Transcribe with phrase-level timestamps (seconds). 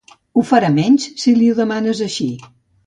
[0.39, 2.31] Ho farà menys, si li ho demanes així.